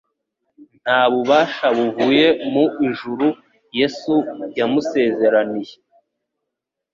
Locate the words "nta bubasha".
0.81-1.65